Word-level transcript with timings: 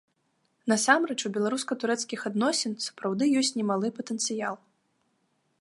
Насамрэч, 0.71 1.17
у 1.27 1.31
беларуска-турэцкіх 1.35 2.19
адносін 2.31 2.73
сапраўды 2.89 3.23
ёсць 3.43 3.53
немалы 3.61 3.87
патэнцыял. 3.99 4.55